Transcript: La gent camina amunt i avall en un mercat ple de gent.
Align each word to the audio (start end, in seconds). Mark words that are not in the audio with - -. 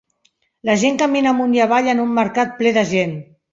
La 0.69 0.75
gent 0.83 0.97
camina 1.01 1.35
amunt 1.37 1.53
i 1.59 1.63
avall 1.67 1.91
en 1.95 2.03
un 2.07 2.17
mercat 2.23 2.59
ple 2.63 2.75
de 2.81 2.87
gent. 2.97 3.17